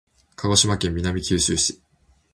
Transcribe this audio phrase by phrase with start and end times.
[0.35, 1.79] 鹿児島県南九州市